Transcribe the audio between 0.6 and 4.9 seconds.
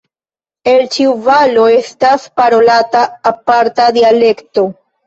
En ĉiu valo estas parolata aparta dialekto.